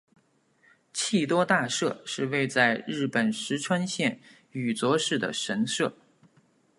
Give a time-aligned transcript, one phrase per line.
[0.93, 5.93] 气多大社是位在日本石川县羽咋市的神社。